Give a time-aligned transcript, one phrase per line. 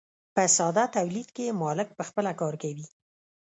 [0.35, 2.85] په ساده تولید کې مالک پخپله کار کوي.